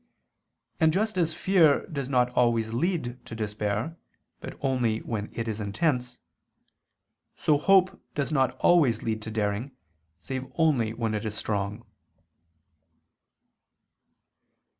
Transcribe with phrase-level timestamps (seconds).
[0.79, 3.97] And just as fear does not always lead to despair,
[4.39, 6.17] but only when it is intense;
[7.35, 9.73] so hope does not always lead to daring,
[10.19, 11.85] save only when it is strong.